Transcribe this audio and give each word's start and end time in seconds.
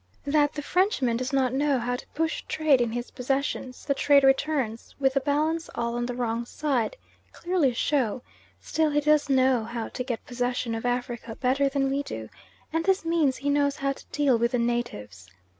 That 0.25 0.53
the 0.53 0.63
Frenchman 0.63 1.15
does 1.17 1.31
not 1.31 1.53
know 1.53 1.77
how 1.77 1.95
to 1.95 2.07
push 2.15 2.41
trade 2.47 2.81
in 2.81 2.89
his 2.91 3.11
possessions, 3.11 3.85
the 3.85 3.93
trade 3.93 4.23
returns, 4.23 4.95
with 4.99 5.13
the 5.13 5.19
balance 5.19 5.69
all 5.75 5.95
on 5.95 6.07
the 6.07 6.15
wrong 6.15 6.43
side, 6.43 6.97
clearly 7.31 7.71
show; 7.75 8.23
still 8.59 8.89
he 8.89 8.99
does 8.99 9.29
know 9.29 9.63
how 9.63 9.89
to 9.89 10.03
get 10.03 10.25
possession 10.25 10.73
of 10.73 10.87
Africa 10.87 11.35
better 11.35 11.69
than 11.69 11.91
we 11.91 12.01
do, 12.01 12.29
and 12.73 12.83
this 12.85 13.05
means 13.05 13.37
he 13.37 13.49
knows 13.51 13.75
how 13.75 13.91
to 13.91 14.05
deal 14.11 14.39
with 14.39 14.53
the 14.53 14.57
natives. 14.57 15.29